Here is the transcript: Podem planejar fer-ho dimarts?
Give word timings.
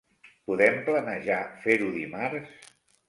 Podem 0.51 0.79
planejar 0.87 1.39
fer-ho 1.67 1.91
dimarts? 2.01 2.73